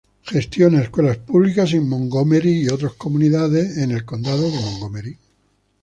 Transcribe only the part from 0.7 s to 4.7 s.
escuelas públicas en Montgomery y otros comunidades en el Condado de